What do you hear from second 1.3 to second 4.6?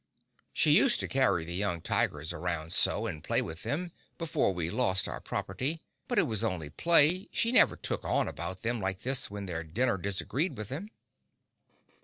the young tigers around so, and play with them, before